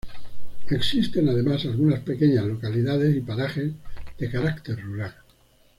[0.71, 3.71] Existen además algunas pequeñas localidades y parajes
[4.17, 5.13] de carácter rural.